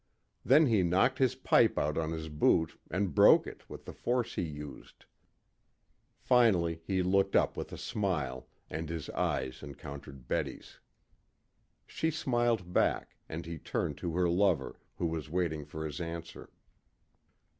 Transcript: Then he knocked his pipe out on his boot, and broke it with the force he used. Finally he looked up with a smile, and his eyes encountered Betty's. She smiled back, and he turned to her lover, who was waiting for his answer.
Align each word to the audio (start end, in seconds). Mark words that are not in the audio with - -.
Then 0.43 0.65
he 0.65 0.81
knocked 0.81 1.19
his 1.19 1.35
pipe 1.35 1.77
out 1.77 1.95
on 1.95 2.11
his 2.11 2.27
boot, 2.27 2.75
and 2.89 3.13
broke 3.13 3.45
it 3.45 3.69
with 3.69 3.85
the 3.85 3.93
force 3.93 4.33
he 4.33 4.41
used. 4.41 5.05
Finally 6.17 6.81
he 6.87 7.03
looked 7.03 7.35
up 7.35 7.55
with 7.55 7.71
a 7.71 7.77
smile, 7.77 8.47
and 8.67 8.89
his 8.89 9.11
eyes 9.11 9.61
encountered 9.61 10.27
Betty's. 10.27 10.79
She 11.85 12.09
smiled 12.09 12.73
back, 12.73 13.15
and 13.29 13.45
he 13.45 13.59
turned 13.59 13.95
to 13.99 14.15
her 14.15 14.27
lover, 14.27 14.79
who 14.95 15.05
was 15.05 15.29
waiting 15.29 15.65
for 15.65 15.85
his 15.85 16.01
answer. 16.01 16.49